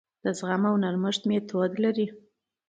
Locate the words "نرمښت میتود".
0.83-1.71